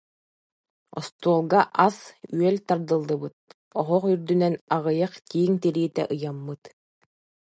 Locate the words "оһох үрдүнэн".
3.79-4.55